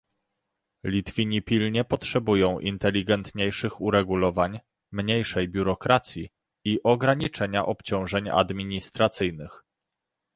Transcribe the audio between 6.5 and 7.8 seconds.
i ograniczenia